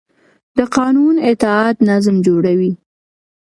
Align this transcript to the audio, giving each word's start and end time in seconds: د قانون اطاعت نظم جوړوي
د 0.57 0.59
قانون 0.75 1.15
اطاعت 1.31 1.77
نظم 1.89 2.15
جوړوي 2.27 2.71